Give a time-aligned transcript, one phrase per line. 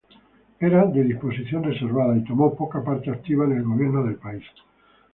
[0.59, 4.43] Era de disposición reservada y tomó poca parte activa en el gobierno del país.